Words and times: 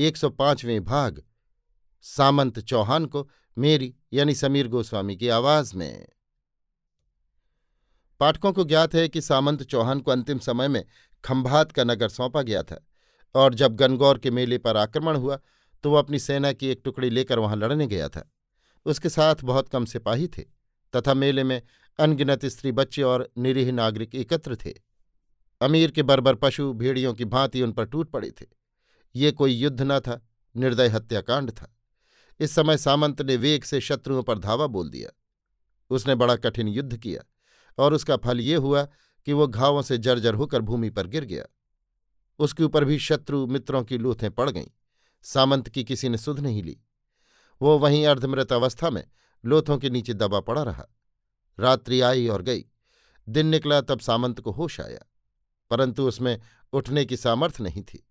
105वें 0.00 0.84
भाग, 0.84 1.22
सामंत 2.04 2.58
चौहान 2.60 3.06
को 3.06 3.28
मेरी 3.56 3.94
यानी 4.12 4.34
समीर 4.34 4.68
गोस्वामी 4.68 5.16
की 5.16 5.28
आवाज़ 5.28 5.76
में। 5.76 6.06
पाठकों 8.20 8.52
को 8.52 8.64
ज्ञात 8.64 8.94
है 8.94 9.08
कि 9.08 9.20
सामंत 9.20 9.62
चौहान 9.62 10.00
को 10.00 10.10
अंतिम 10.10 10.38
समय 10.38 10.68
में 10.68 10.84
खंभात 11.24 11.72
का 11.72 11.84
नगर 11.84 12.08
सौंपा 12.08 12.42
गया 12.42 12.62
था 12.62 12.80
और 13.34 13.54
जब 13.54 13.74
गनगौर 13.76 14.18
के 14.18 14.30
मेले 14.30 14.58
पर 14.58 14.76
आक्रमण 14.76 15.16
हुआ 15.16 15.38
तो 15.84 15.90
वह 15.90 15.98
अपनी 15.98 16.18
सेना 16.18 16.52
की 16.52 16.66
एक 16.66 16.80
टुकड़ी 16.84 17.10
लेकर 17.10 17.38
वहाँ 17.38 17.56
लड़ने 17.56 17.86
गया 17.86 18.08
था। 18.08 18.30
उसके 18.86 19.08
साथ 19.08 19.42
बहुत 19.42 19.68
कम 19.68 19.84
सिपाही 19.84 20.28
थे 20.28 20.42
तथा 20.94 21.14
मेले 21.14 21.44
में 21.44 21.60
अनगिनत 21.98 22.46
स्त्री 22.46 22.72
बच्चे 22.72 23.02
और 23.02 23.28
निरीह 23.38 23.72
नागरिक 23.72 24.14
एकत्र 24.14 24.56
थे। 24.56 24.74
अमीर 25.60 25.90
के 25.90 26.02
बर्बर 26.02 26.34
पशु 26.34 26.72
भेड़ियों 26.72 27.14
की 27.14 27.24
भांति 27.24 27.62
उन 27.62 27.72
पर 27.72 27.84
टूट 27.84 28.10
पड़े 28.10 28.30
थे। 28.30 28.46
ये 29.14 29.32
कोई 29.32 29.52
युद्ध 29.52 29.80
न 29.82 29.98
था, 30.00 30.20
निर्दय 30.56 30.88
हत्याकांड 30.88 31.50
था। 31.50 31.76
इस 32.40 32.54
समय 32.54 32.76
सामंत 32.76 33.22
ने 33.22 33.36
वेग 33.36 33.64
से 33.64 33.80
शत्रुओं 33.80 34.22
पर 34.22 34.38
धावा 34.38 34.66
बोल 34.66 34.90
दिया। 34.90 35.10
उसने 35.90 36.14
बड़ा 36.14 36.36
कठिन 36.36 36.68
युद्ध 36.68 36.96
किया 36.96 37.22
और 37.78 37.94
उसका 37.94 38.16
फल 38.16 38.40
ये 38.40 38.56
हुआ 38.56 38.84
कि 39.26 39.32
वो 39.32 39.46
घावों 39.46 39.82
से 39.82 39.98
जर्जर 39.98 40.34
होकर 40.34 40.60
भूमि 40.60 40.90
पर 40.90 41.06
गिर 41.06 41.24
गया। 41.24 41.44
उसके 42.38 42.64
ऊपर 42.64 42.84
भी 42.84 42.98
शत्रु 42.98 43.46
मित्रों 43.46 43.82
की 43.84 43.98
लूथें 43.98 44.30
पड़ 44.30 44.50
गईं। 44.50 44.66
सामंत 45.24 45.68
की 45.68 45.84
किसी 45.84 46.08
ने 46.08 46.18
सुध 46.18 46.40
नहीं 46.40 46.62
ली। 46.62 46.80
वो 47.60 47.78
वहीं 47.78 48.06
अर्धमृत 48.06 48.52
अवस्था 48.52 48.90
में 48.90 49.04
लोथों 49.44 49.78
के 49.78 49.90
नीचे 49.90 50.14
दबा 50.14 50.40
पड़ा 50.40 50.62
रहा। 50.62 50.86
रात्रि 51.58 52.00
आई 52.00 52.28
और 52.28 52.42
गई। 52.42 52.64
दिन 53.28 53.46
निकला 53.46 53.80
तब 53.80 54.00
सामंत 54.00 54.40
को 54.40 54.50
होश 54.50 54.80
आया, 54.80 55.00
परंतु 55.70 56.06
उसमें 56.08 56.40
उठने 56.72 57.04
की 57.04 57.16
सामर्थ्य 57.16 57.64
नहीं 57.64 57.82
थी। 57.82 58.06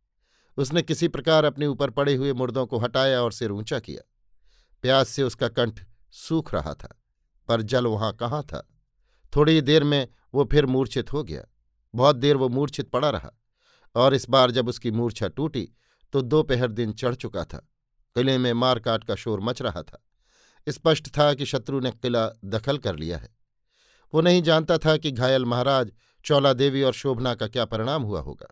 उसने 0.59 0.81
किसी 0.81 1.07
प्रकार 1.07 1.45
अपने 1.45 1.67
ऊपर 1.67 1.89
पड़े 1.89 2.15
हुए 2.15 2.33
मुर्दों 2.33 2.65
को 2.65 2.77
हटाया 2.77 3.21
और 3.21 3.31
सिर 3.31 3.51
ऊँचा 3.51 3.79
किया। 3.79 4.01
प्यास 4.83 5.09
से 5.09 5.23
उसका 5.23 5.47
कंठ 5.49 5.79
सूख 6.13 6.53
रहा 6.53 6.73
था, 6.73 6.89
पर 7.49 7.61
जल 7.63 7.87
वहाँ 7.87 8.11
कहाँ 8.13 8.41
था? 8.43 8.67
थोड़ी 9.33 9.61
देर 9.61 9.83
में 9.83 10.07
वो 10.33 10.45
फिर 10.45 10.65
मूर्छित 10.65 11.13
हो 11.13 11.23
गया। 11.23 11.43
बहुत 11.93 12.15
देर 12.15 12.37
वो 12.37 12.49
मूर्छित 12.49 12.89
पड़ा 12.89 13.09
रहा, 13.09 13.31
और 13.95 14.13
इस 14.13 14.29
बार 14.29 14.51
जब 14.51 14.67
उसकी 14.69 14.91
मूर्छा 14.91 15.27
टूटी 15.27 15.67
तो 16.13 16.21
दोपहर 16.23 16.71
दिन 16.71 16.91
चढ़ 16.93 17.15
चुका 17.15 17.43
था। 17.43 17.57
किले 18.15 18.37
में 18.37 18.51
मारकाट 18.55 19.03
का 19.03 19.15
शोर 19.15 19.39
मच 19.39 19.61
रहा 19.61 19.81
था। 19.83 20.03
स्पष्ट 20.67 21.07
था 21.09 21.33
कि 21.33 21.45
शत्रु 21.45 21.79
ने 21.79 21.91
किला 21.93 22.27
दखल 22.45 22.77
कर 22.77 22.95
लिया 22.95 23.17
है। 23.17 23.29
वो 24.13 24.21
नहीं 24.21 24.41
जानता 24.43 24.77
था 24.77 24.95
कि 24.97 25.11
घायल 25.11 25.45
महाराज 25.45 25.91
चौला 26.25 26.53
देवी 26.53 26.81
और 26.83 26.93
शोभना 26.93 27.33
का 27.35 27.47
क्या 27.47 27.65
परिणाम 27.65 28.03
हुआ 28.03 28.21
होगा। 28.21 28.47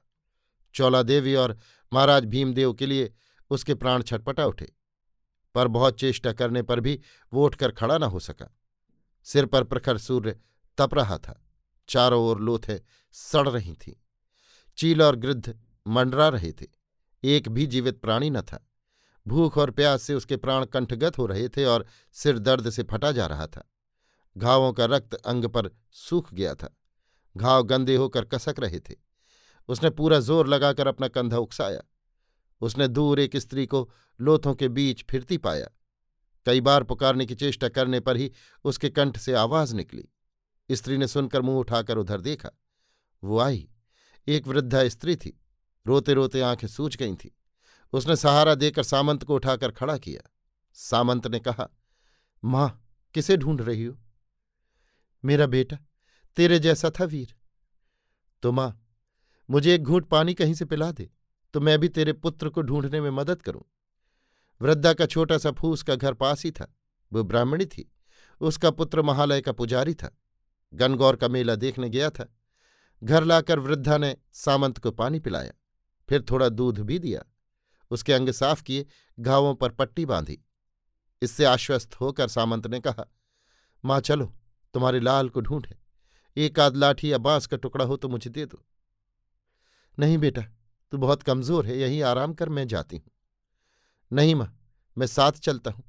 चौला 0.75 1.01
देवी 1.03 1.33
और 1.35 1.57
महाराज 1.93 2.25
भीमदेव 2.25 2.73
के 2.73 2.85
लिए 2.85 3.13
उसके 3.49 3.75
प्राण 3.75 4.03
छटपटा 4.03 4.45
उठे। 4.45 4.73
पर 5.55 5.67
बहुत 5.67 5.99
चेष्टा 5.99 6.33
करने 6.33 6.61
पर 6.61 6.79
भी 6.79 7.01
वो 7.33 7.45
उठकर 7.45 7.71
खड़ा 7.71 7.97
न 7.97 8.03
हो 8.03 8.19
सका। 8.19 8.57
सिर 9.23 9.45
पर 9.45 9.63
प्रखर 9.63 9.97
सूर्य 9.97 10.39
तप 10.77 10.93
रहा 10.93 11.17
था। 11.17 11.43
चारों 11.89 12.23
ओर 12.23 12.39
लोथें 12.39 12.79
सड़ 13.11 13.49
रही 13.49 13.73
थीं। 13.73 13.93
चील 14.77 15.01
और 15.01 15.15
गृद्ध 15.15 15.59
मंडरा 15.87 16.29
रहे 16.29 16.51
थे। 16.51 16.65
एक 17.23 17.49
भी 17.49 17.67
जीवित 17.67 18.01
प्राणी 18.01 18.29
न 18.29 18.41
था। 18.41 18.69
भूख 19.27 19.57
और 19.57 19.71
प्यास 19.71 20.01
से 20.01 20.13
उसके 20.13 20.37
प्राण 20.37 20.65
कंठगत 20.65 21.17
हो 21.17 21.25
रहे 21.25 21.49
थे 21.49 21.65
और 21.65 21.85
सिर 22.13 22.39
दर्द 22.39 22.69
से 22.69 22.83
फटा 22.83 23.11
जा 23.11 23.27
रहा 23.27 23.47
था। 23.47 23.71
घावों 24.37 24.73
का 24.73 24.85
रक्त 24.85 25.13
अंग 25.13 25.45
पर 25.45 25.69
सूख 25.91 26.33
गया 26.33 26.55
था। 26.55 26.77
घाव 27.37 27.63
गंदे 27.63 27.95
होकर 27.95 28.25
कसक 28.25 28.55
रहे 28.59 28.79
थे। 28.79 29.06
उसने 29.67 29.89
पूरा 29.89 30.19
ज़ोर 30.19 30.47
लगाकर 30.47 30.87
अपना 30.87 31.07
कंधा 31.07 31.37
उकसाया। 31.37 31.81
उसने 32.61 32.87
दूर 32.87 33.19
एक 33.19 33.37
स्त्री 33.37 33.65
को 33.65 33.91
लोथों 34.21 34.55
के 34.55 34.67
बीच 34.67 35.05
फिरती 35.09 35.37
पाया। 35.37 35.67
कई 36.45 36.61
बार 36.61 36.83
पुकारने 36.83 37.25
की 37.25 37.35
चेष्टा 37.35 37.69
करने 37.69 37.99
पर 37.99 38.17
ही 38.17 38.31
उसके 38.63 38.89
कंठ 38.89 39.17
से 39.17 39.33
आवाज़ 39.33 39.75
निकली। 39.75 40.09
स्त्री 40.71 40.97
ने 40.97 41.07
सुनकर 41.07 41.41
मुँह 41.41 41.59
उठाकर 41.59 41.97
उधर 41.97 42.21
देखा। 42.21 42.49
वो 43.23 43.39
आई। 43.39 43.69
एक 44.27 44.47
वृद्धा 44.47 44.87
स्त्री 44.87 45.15
थी। 45.15 45.41
रोते 45.87 46.13
रोते 46.13 46.41
आँखें 46.41 46.67
सूझ 46.67 46.97
गई 46.97 47.15
थी। 47.15 47.37
उसने 47.93 48.15
सहारा 48.15 48.55
देकर 48.55 48.83
सामंत 48.83 49.23
को 49.23 49.35
उठाकर 49.35 49.71
खड़ा 49.71 49.97
किया। 49.97 50.29
सामंत 50.73 51.27
ने 51.27 51.39
कहा, 51.39 51.69
माँ, 52.43 52.87
किसे 53.13 53.37
ढूंढ 53.37 53.61
रही 53.61 53.83
हो? 53.83 53.97
मेरा 55.25 55.45
बेटा, 55.45 55.77
तेरे 56.35 56.59
जैसा 56.59 56.89
था 56.89 57.03
वीर। 57.03 57.35
तो 58.41 58.51
माँ 58.51 58.86
मुझे 59.49 59.75
एक 59.75 59.83
घूंट 59.83 60.05
पानी 60.05 60.33
कहीं 60.33 60.53
से 60.53 60.65
पिला 60.65 60.91
दे 60.91 61.09
तो 61.53 61.59
मैं 61.59 61.79
भी 61.79 61.89
तेरे 61.89 62.13
पुत्र 62.13 62.49
को 62.49 62.61
ढूँढने 62.61 63.01
में 63.01 63.09
मदद 63.09 63.41
करूँ। 63.41 63.61
वृद्धा 64.61 64.93
का 64.93 65.05
छोटा 65.05 65.37
सा 65.37 65.51
फूस 65.51 65.83
का 65.83 65.95
घर 65.95 66.13
पास 66.13 66.43
ही 66.43 66.51
था। 66.51 66.75
वो 67.13 67.23
ब्राह्मणी 67.23 67.65
थी। 67.65 67.91
उसका 68.41 68.71
पुत्र 68.71 69.01
महालय 69.01 69.41
का 69.41 69.51
पुजारी 69.51 69.93
था। 69.93 70.17
गनगौर 70.73 71.15
का 71.15 71.27
मेला 71.27 71.55
देखने 71.55 71.89
गया 71.89 72.09
था। 72.09 72.33
घर 73.03 73.23
लाकर 73.23 73.59
वृद्धा 73.59 73.97
ने 73.97 74.17
सामंत 74.33 74.77
को 74.77 74.91
पानी 74.91 75.19
पिलाया। 75.19 75.51
फिर 76.09 76.25
थोड़ा 76.31 76.49
दूध 76.49 76.79
भी 76.79 76.99
दिया। 76.99 77.23
उसके 77.91 78.13
अंग 78.13 78.31
साफ़ 78.31 78.63
किए, 78.63 78.85
घावों 79.19 79.55
पर 79.55 79.69
पट्टी 79.69 80.05
बांधी। 80.05 80.45
इससे 81.21 81.45
आश्वस्त 81.45 81.95
होकर 81.95 82.27
सामंत 82.27 82.67
ने 82.67 82.79
कहा, 82.79 83.05
माँ, 83.85 83.99
चलो, 83.99 84.35
तुम्हारे 84.73 84.99
लाल 84.99 85.29
को 85.29 85.41
ढूंढे। 85.41 85.77
एक 86.37 86.59
आध 86.59 86.75
लाठी 86.75 87.11
या 87.11 87.17
बाँस 87.17 87.47
का 87.47 87.57
टुकड़ा 87.57 87.85
हो 87.85 87.97
तो 87.97 88.09
मुझे 88.09 88.29
दे 88.29 88.45
दो। 88.45 88.65
नहीं 89.99 90.17
बेटा, 90.17 90.41
तू 90.91 90.97
बहुत 90.97 91.23
कमज़ोर 91.23 91.65
है, 91.65 91.77
यहीं 91.77 92.03
आराम 92.03 92.33
कर, 92.33 92.49
मैं 92.49 92.67
जाती 92.67 92.97
हूँ। 92.97 93.11
नहीं 94.11 94.35
माँ, 94.35 94.59
मैं 94.97 95.07
साथ 95.07 95.31
चलता 95.31 95.71
हूँ। 95.71 95.83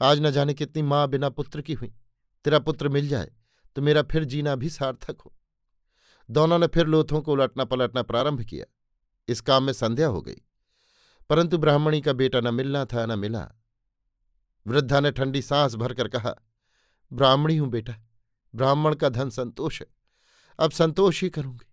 आज 0.00 0.20
न 0.20 0.30
जाने 0.30 0.54
कितनी 0.54 0.82
माँ 0.82 1.08
बिना 1.08 1.28
पुत्र 1.28 1.60
की 1.60 1.72
हुई। 1.72 1.94
तेरा 2.44 2.58
पुत्र 2.58 2.88
मिल 2.88 3.08
जाए 3.08 3.30
तो 3.76 3.82
मेरा 3.82 4.02
फिर 4.02 4.24
जीना 4.24 4.54
भी 4.54 4.70
सार्थक 4.70 5.20
हो। 5.20 5.32
दोनों 6.30 6.58
ने 6.58 6.66
फिर 6.66 6.86
लोथों 6.86 7.20
को 7.22 7.32
उलटना 7.32 7.64
पलटना 7.64 8.02
प्रारंभ 8.02 8.40
किया। 8.40 8.64
इस 9.28 9.40
काम 9.40 9.62
में 9.62 9.72
संध्या 9.72 10.06
हो 10.08 10.20
गई। 10.22 10.36
परंतु 11.30 11.58
ब्राह्मणी 11.58 12.00
का 12.00 12.12
बेटा 12.12 12.40
न 12.40 12.54
मिलना 12.54 12.84
था, 12.84 13.06
न 13.06 13.18
मिला। 13.18 13.48
वृद्धा 14.66 15.00
ने 15.00 15.10
ठंडी 15.10 15.42
सांस 15.42 15.74
भरकर 15.74 16.08
कहा, 16.08 16.34
ब्राह्मणी 17.12 17.56
हूँ 17.56 17.68
बेटा, 17.68 17.94
ब्राह्मण 18.54 18.94
का 18.94 19.08
धन 19.08 19.30
संतोष 19.30 19.80
है। 19.80 19.86
अब 20.58 20.70
संतोष 20.70 21.22
ही 21.22 21.30
करूँगी। 21.30 21.66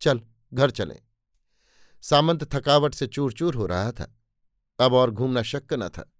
चल 0.00 0.20
घर 0.54 0.70
चलें। 0.70 1.00
सामंत 2.02 2.54
थकावट 2.54 2.94
से 2.94 3.06
चूर 3.06 3.32
चूर 3.32 3.54
हो 3.54 3.66
रहा 3.66 3.92
था। 3.92 4.18
अब 4.80 4.94
और 4.94 5.10
घूमना 5.10 5.42
शक्क 5.42 5.72
न 5.72 5.88
था। 5.88 6.12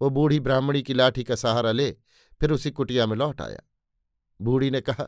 वो 0.00 0.10
बूढ़ी 0.10 0.40
ब्राह्मणी 0.40 0.82
की 0.82 0.94
लाठी 0.94 1.24
का 1.24 1.34
सहारा 1.34 1.72
ले, 1.72 1.90
फिर 2.40 2.52
उसी 2.52 2.70
कुटिया 2.70 3.06
में 3.06 3.16
लौट 3.16 3.40
आया। 3.40 3.60
बूढ़ी 4.40 4.70
ने 4.70 4.80
कहा, 4.80 5.06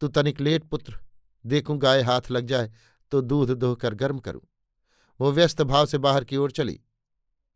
तू 0.00 0.08
तनिक 0.08 0.40
लेट 0.40 0.64
पुत्र, 0.64 0.98
देखूँ 1.46 1.78
गाय 1.78 2.02
हाथ 2.02 2.30
लग 2.30 2.46
जाए 2.46 2.72
तो 3.10 3.20
दूध 3.20 3.50
दोहकर 3.50 3.94
गर्म 3.94 4.18
करूँ। 4.18 4.40
वो 5.20 5.32
व्यस्त 5.32 5.62
भाव 5.62 5.86
से 5.86 5.98
बाहर 5.98 6.24
की 6.24 6.36
ओर 6.36 6.50
चली। 6.50 6.80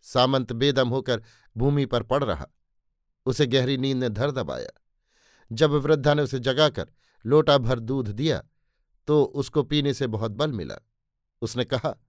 सामंत 0.03 0.53
बेदम 0.53 0.89
होकर 0.89 1.23
भूमि 1.57 1.87
पर 1.87 2.03
पड़ 2.03 2.25
रहा। 2.25 2.47
उसे 3.27 3.47
गहरी 3.47 3.77
नींद 3.77 3.99
ने 3.99 4.09
धर 4.09 4.31
दबाया। 4.31 4.71
जब 5.53 5.71
वृद्धा 5.71 6.15
ने 6.15 6.23
उसे 6.23 6.39
जगाकर 6.39 6.91
लोटा 7.27 7.59
भर 7.59 7.81
दूध 7.81 8.09
दिया 8.09 8.43
तो 9.09 9.25
उसको 9.25 9.63
पीने 9.63 9.95
से 9.95 10.07
बहुत 10.07 10.31
बल 10.31 10.53
मिला। 10.53 10.77
उसने 11.43 11.65
कहा, 11.65 12.05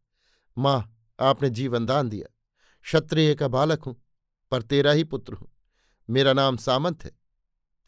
माँ, 0.58 1.08
आपने 1.20 1.50
जीवन 1.50 1.86
दान 1.86 2.10
दिया। 2.10 2.34
क्षत्रिय 2.82 3.36
का 3.36 3.48
बालक 3.48 3.84
हूँ, 3.84 4.06
पर 4.52 4.62
तेरा 4.62 4.92
ही 4.92 5.04
पुत्र 5.04 5.34
हूँ। 5.34 5.52
मेरा 6.10 6.34
नाम 6.34 6.58
सामंत 6.58 7.04
है। 7.04 7.12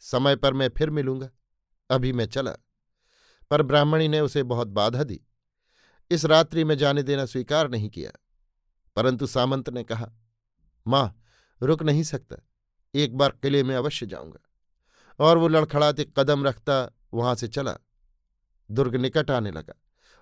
समय 0.00 0.36
पर 0.36 0.52
मैं 0.52 0.68
फिर 0.68 0.90
मिलूँगा। 0.90 1.30
अभी 1.90 2.12
मैं 2.12 2.26
चला 2.26 2.52
पर 3.50 3.62
ब्राह्मणी 3.62 4.08
ने 4.08 4.20
उसे 4.20 4.42
बहुत 4.42 4.68
बाधा 4.68 5.04
दी। 5.04 5.20
इस 6.10 6.24
रात्रि 6.24 6.64
में 6.64 6.78
जाने 6.78 7.02
देना 7.02 7.26
स्वीकार 7.26 7.70
नहीं 7.70 7.88
किया। 7.88 8.12
परंतु 8.96 9.26
सामंत 9.26 9.70
ने 9.70 9.84
कहा, 9.84 10.12
माँ, 10.88 11.22
रुक 11.62 11.82
नहीं 11.82 12.02
सकता। 12.02 12.36
एक 12.94 13.16
बार 13.16 13.30
किले 13.30 13.62
में 13.62 13.76
अवश्य 13.76 14.06
जाऊँगा 14.06 14.40
और 15.24 15.38
वो 15.38 15.48
लड़खड़ाते 15.48 16.12
कदम 16.16 16.46
रखता 16.46 16.96
वहाँ 17.14 17.34
से 17.34 17.48
चला। 17.48 17.78
दुर्ग 18.70 18.96
निकट 18.96 19.30
आने 19.30 19.50
लगा। 19.50 19.74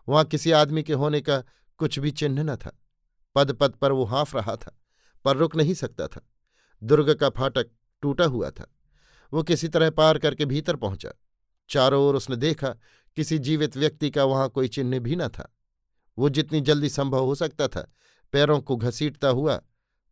वहाँ 0.08 0.24
किसी 0.24 0.50
आदमी 0.50 0.82
के 0.82 0.92
होने 0.92 1.20
का 1.20 1.42
कुछ 1.80 1.98
भी 1.98 2.10
चिन्ह 2.10 2.42
न 2.42 2.56
था। 2.56 2.76
पद 3.36 3.52
पद 3.52 3.74
पर 3.74 3.92
वो 3.92 4.04
हाँफ 4.04 4.36
रहा 4.36 4.56
था, 4.56 4.80
पर 5.24 5.36
रुक 5.36 5.56
नहीं 5.56 5.74
सकता 5.74 6.06
था। 6.08 6.20
दुर्ग 6.82 7.14
का 7.14 7.30
फाटक 7.30 7.70
टूटा 8.02 8.24
हुआ 8.24 8.50
था। 8.50 8.66
वो 9.32 9.42
किसी 9.42 9.68
तरह 9.68 9.90
पार 9.90 10.18
करके 10.18 10.44
भीतर 10.44 10.76
पहुँचा। 10.76 11.10
चारों 11.70 12.02
ओर 12.04 12.16
उसने 12.16 12.36
देखा, 12.36 12.68
किसी 13.16 13.38
जीवित 13.38 13.76
व्यक्ति 13.76 14.10
का 14.10 14.24
वहाँ 14.24 14.48
कोई 14.48 14.68
चिन्ह 14.68 14.98
भी 14.98 15.16
न 15.16 15.28
था। 15.28 15.54
वो 16.18 16.28
जितनी 16.28 16.60
जल्दी 16.60 16.88
संभव 16.88 17.24
हो 17.24 17.34
सकता 17.34 17.68
था, 17.68 17.92
पैरों 18.32 18.60
को 18.60 18.76
घसीटता 18.76 19.28
हुआ 19.28 19.60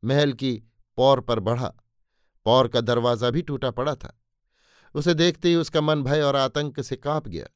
महल 0.04 0.32
की 0.32 0.62
पौर 0.96 1.20
पर 1.20 1.40
बढ़ा। 1.40 1.72
पौर 2.44 2.68
का 2.68 2.80
दरवाज़ा 2.80 3.30
भी 3.30 3.42
टूटा 3.42 3.70
पड़ा 3.70 3.94
था। 3.94 4.20
उसे 4.94 5.14
देखते 5.14 5.48
ही 5.48 5.54
उसका 5.54 5.80
मन 5.80 6.02
भय 6.02 6.20
और 6.20 6.36
आतंक 6.36 6.80
से 6.80 6.96
काँप 6.96 7.28
गया। 7.28 7.46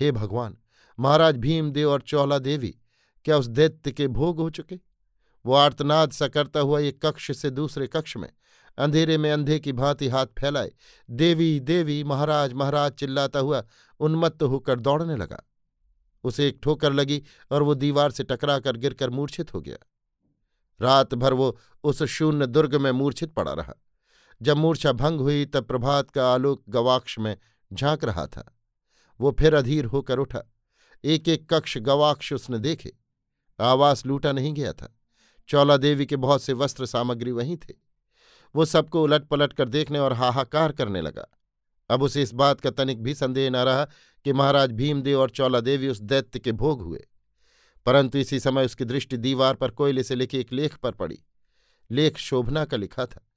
हे 0.00 0.12
भगवान, 0.12 0.56
महाराज 0.98 1.36
भीमदेव 1.36 1.90
और 1.90 2.00
चौला 2.00 2.38
देवी, 2.38 2.78
क्या 3.24 3.36
उस 3.36 3.46
दैत्य 3.46 3.92
के 3.92 4.08
भोग 4.08 4.40
हो 4.40 4.50
चुके? 4.50 4.80
वो 5.46 5.54
आर्तनाद 5.54 6.10
सा 6.10 6.28
करता 6.28 6.60
हुआ 6.60 6.80
एक 6.80 7.06
कक्ष 7.06 7.36
से 7.38 7.50
दूसरे 7.50 7.86
कक्ष 7.86 8.16
में, 8.16 8.32
अंधेरे 8.78 9.18
में 9.18 9.32
अंधे 9.32 9.58
की 9.58 9.72
भांति 9.72 10.08
हाथ 10.08 10.26
फैलाए, 10.26 10.72
देवी 11.10 11.60
देवी, 11.60 12.04
महाराज 12.04 12.52
महाराज 12.52 12.92
चिल्लाता 12.92 13.38
हुआ 13.38 13.64
उन्मत्त 14.00 14.42
होकर 14.42 14.80
दौड़ने 14.80 15.16
लगा। 15.16 15.42
उसे 16.24 16.48
एक 16.48 16.60
ठोकर 16.62 16.92
लगी 16.92 17.22
और 17.50 17.62
वो 17.62 17.74
दीवार 17.74 18.10
से 18.10 18.22
टकरा 18.22 18.36
टकराकर 18.36 18.76
गिरकर 18.76 19.10
मूर्छित 19.10 19.54
हो 19.54 19.60
गया। 19.60 19.76
रात 20.82 21.14
भर 21.14 21.32
वो 21.32 21.58
उस 21.84 22.02
शून्य 22.02 22.46
दुर्ग 22.46 22.74
में 22.74 22.92
मूर्छित 22.92 23.34
पड़ा 23.34 23.52
रहा। 23.52 23.74
जब 24.42 24.56
मूर्छा 24.56 24.92
भंग 24.92 25.20
हुई, 25.20 25.44
तब 25.44 25.64
प्रभात 25.64 26.10
का 26.10 26.34
आलोक 26.34 26.64
गवाक्ष 26.68 27.18
में 27.18 27.36
झाँक 27.72 28.04
रहा 28.04 28.26
था। 28.26 28.57
वो 29.20 29.36
फिर 29.38 29.54
अधीर 29.54 29.84
होकर 29.84 30.18
उठा। 30.18 30.52
एक 31.04 31.28
एक 31.28 31.54
कक्ष 31.54 31.78
गवाक्ष 31.78 32.32
उसने 32.32 32.58
देखे। 32.58 32.92
आवास 33.60 34.06
लूटा 34.06 34.32
नहीं 34.32 34.54
गया 34.54 34.72
था। 34.72 34.98
चौला 35.48 35.76
देवी 35.76 36.06
के 36.06 36.16
बहुत 36.16 36.42
से 36.42 36.52
वस्त्र 36.52 36.86
सामग्री 36.86 37.32
वहीं 37.32 37.56
थे। 37.56 37.74
वो 38.54 38.64
सबको 38.64 39.02
उलट 39.02 39.24
पलट 39.24 39.52
कर 39.52 39.68
देखने 39.68 39.98
और 39.98 40.12
हाहाकार 40.12 40.72
करने 40.72 41.00
लगा। 41.00 41.26
अब 41.90 42.02
उसे 42.02 42.22
इस 42.22 42.34
बात 42.34 42.60
का 42.60 42.70
तनिक 42.70 43.02
भी 43.02 43.14
संदेह 43.14 43.50
न 43.50 43.56
रहा 43.56 43.84
कि 44.24 44.32
महाराज 44.32 44.72
भीमदेव 44.72 45.20
और 45.20 45.30
चौला 45.30 45.60
देवी 45.60 45.88
उस 45.88 46.00
दैत्य 46.00 46.38
के 46.38 46.52
भोग 46.52 46.82
हुए। 46.82 47.08
परंतु 47.86 48.18
इसी 48.18 48.40
समय 48.40 48.64
उसकी 48.64 48.84
दृष्टि 48.84 49.16
दीवार 49.16 49.54
पर 49.54 49.70
कोयले 49.70 50.02
से 50.02 50.14
लिखे 50.14 50.40
एक 50.40 50.52
लेख 50.52 50.76
पर 50.76 50.92
पड़ी। 50.92 51.18
लेख 51.90 52.18
शोभना 52.18 52.64
का 52.64 52.76
लिखा 52.76 53.06
था। 53.06 53.28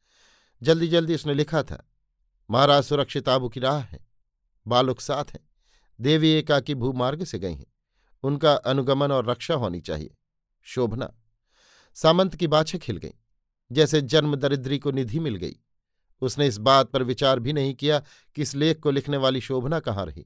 जल्दी 0.64 0.88
जल्दी 0.88 1.16
उसने 1.16 1.34
लिखा 1.34 1.64
था, 1.64 1.90
महाराज 2.52 2.84
सुरक्षित 2.84 3.30
आबू 3.30 3.50
की 3.50 3.60
राह 3.60 3.78
है, 3.78 4.08
बालुक 4.68 5.02
साथ 5.02 5.26
हैं। 5.32 5.51
देवी 6.02 6.30
एकाकी 6.30 6.76
भूमार्ग 6.76 7.24
से 7.24 7.40
गई 7.40 7.54
हैं। 7.54 7.74
उनका 8.24 8.54
अनुगमन 8.54 9.12
और 9.12 9.30
रक्षा 9.30 9.54
होनी 9.54 9.82
चाहिए। 9.82 10.16
शोभना। 10.62 11.14
सामंत 11.94 12.36
की 12.36 12.48
बाछें 12.48 12.82
खिल 12.82 12.98
गईं। 12.98 13.12
जैसे 13.72 14.02
जन्म 14.02 14.36
दरिद्री 14.36 14.80
को 14.80 14.92
निधि 14.92 15.20
मिल 15.20 15.36
गई। 15.36 15.56
उसने 16.22 16.48
इस 16.48 16.58
बात 16.58 16.90
पर 16.90 17.04
विचार 17.04 17.40
भी 17.40 17.54
नहीं 17.54 17.74
किया 17.74 18.00
कि 18.36 18.42
इस 18.42 18.56
लेख 18.56 18.80
को 18.80 18.92
लिखने 18.92 19.18
वाली 19.18 19.42
शोभना 19.42 19.80
कहाँ 19.80 20.06
रही। 20.06 20.26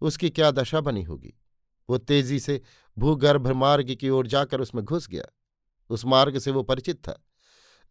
उसकी 0.00 0.30
क्या 0.30 0.50
दशा 0.50 0.80
बनी 0.80 1.02
होगी? 1.02 1.34
वो 1.90 1.98
तेज़ी 1.98 2.40
से 2.40 2.62
भूगर्भ 2.98 3.48
मार्ग 3.48 3.94
की 3.94 4.10
ओर 4.10 4.26
जाकर 4.26 4.60
उसमें 4.60 4.84
घुस 4.84 5.08
गया। 5.08 5.24
उस 5.90 6.04
मार्ग 6.04 6.38
से 6.38 6.50
वो 6.50 6.62
परिचित 6.62 6.96
था। 6.96 7.24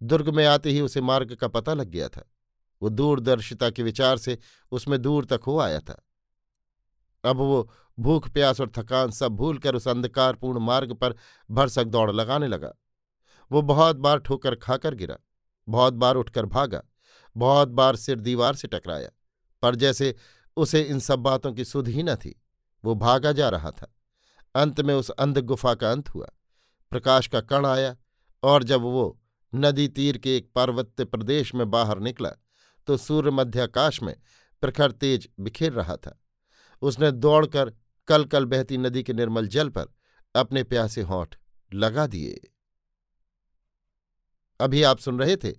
दुर्ग 0.03 0.29
में 0.29 0.45
आते 0.45 0.69
ही 0.69 0.81
उसे 0.81 1.01
मार्ग 1.01 1.35
का 1.35 1.47
पता 1.47 1.73
लग 1.73 1.87
गया 1.87 2.07
था। 2.07 2.31
वो 2.81 2.89
दूरदर्शिता 2.89 3.69
के 3.69 3.83
विचार 3.83 4.17
से 4.17 4.37
उसमें 4.71 5.01
दूर 5.01 5.25
तक 5.25 5.39
हो 5.47 5.59
आया 5.59 5.79
था। 5.79 6.05
अब 7.23 7.37
वो 7.37 7.69
भूख, 7.97 8.29
प्यास 8.29 8.61
और 8.61 8.71
थकान 8.77 9.11
सब 9.11 9.31
भूलकर 9.31 9.75
उस 9.75 9.87
अंधकारपूर्ण 9.87 10.59
मार्ग 10.59 10.93
पर 10.93 11.15
भरसक 11.49 11.85
दौड़ 11.85 12.11
लगाने 12.11 12.47
लगा। 12.47 12.73
वो 13.51 13.61
बहुत 13.63 13.95
बार 13.97 14.19
ठोकर 14.19 14.55
खाकर 14.55 14.95
गिरा, 14.95 15.17
बहुत 15.67 15.93
बार 15.93 16.15
उठकर 16.15 16.45
भागा, 16.45 16.81
बहुत 17.35 17.69
बार 17.69 17.95
सिर 17.95 18.19
दीवार 18.19 18.55
से 18.55 18.67
टकराया, 18.67 19.09
पर 19.63 19.75
जैसे 19.75 20.15
उसे 20.57 20.81
इन 20.81 20.99
सब 20.99 21.19
बातों 21.19 21.53
की 21.53 21.65
सुध 21.65 21.87
ही 21.87 22.03
न 22.03 22.15
थी, 22.15 22.35
वो 22.83 22.95
भागा 22.95 23.31
जा 23.31 23.49
रहा 23.49 23.71
था। 23.71 23.93
अंत 24.55 24.81
में 24.81 24.93
उस 24.93 25.09
अंध 25.09 25.37
गुफा 25.37 25.73
का 25.73 25.91
अंत 25.91 26.09
हुआ। 26.09 26.27
प्रकाश 26.91 27.27
का 27.27 27.41
कण 27.41 27.65
आया 27.65 27.95
और 28.43 28.63
जब 28.63 28.81
वो 28.81 29.19
नदी 29.53 29.87
तीर 29.87 30.17
के 30.17 30.35
एक 30.37 30.51
पार्वत्य 30.55 31.05
प्रदेश 31.05 31.53
में 31.55 31.69
बाहर 31.71 31.99
निकला 31.99 32.29
तो 32.87 32.97
सूर्य 32.97 33.31
मध्याकाश 33.31 34.01
में 34.03 34.15
प्रखर 34.63 34.91
तेज 34.91 35.27
बिखेर 35.39 35.71
रहा 35.73 35.95
था। 35.95 36.19
उसने 36.81 37.11
दौड़कर 37.11 37.73
कल 38.07 38.25
कल 38.25 38.45
बहती 38.45 38.77
नदी 38.77 39.03
के 39.03 39.13
निर्मल 39.13 39.47
जल 39.47 39.69
पर 39.69 39.85
अपने 40.35 40.63
प्यासे 40.63 41.01
होंठ 41.01 41.35
लगा 41.73 42.07
दिए। 42.07 42.39
अभी 44.59 44.83
आप 44.83 44.99
सुन 44.99 45.19
रहे 45.19 45.35
थे 45.37 45.53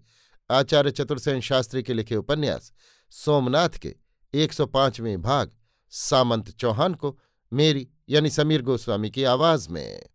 आचार्य 0.51 0.91
चतुर्सेन 0.91 1.41
शास्त्री 1.41 1.83
के 1.83 1.95
लिखे 1.95 2.17
उपन्यास 2.17 2.73
सोमनाथ 3.11 3.69
के 3.69 3.97
105वें 4.35 5.23
भाग 5.23 5.57
सामंत 5.91 6.51
चौहान 6.51 6.95
को 6.95 7.19
मेरी 7.53 7.89
यानी 8.09 8.31
समीर 8.31 8.63
गोस्वामी 8.63 9.11
की 9.11 9.25
आवाज़ 9.25 9.69
में। 9.69 10.09